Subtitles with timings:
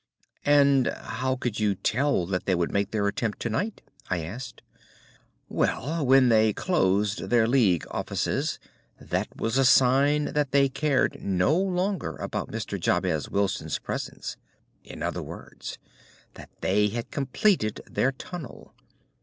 [0.47, 4.63] "And how could you tell that they would make their attempt to night?" I asked.
[5.47, 8.57] "Well, when they closed their League offices
[8.99, 12.79] that was a sign that they cared no longer about Mr.
[12.79, 15.77] Jabez Wilson's presence—in other words,
[16.33, 18.73] that they had completed their tunnel.